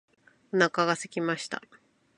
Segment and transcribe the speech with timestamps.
[0.51, 1.61] お腹が空きました。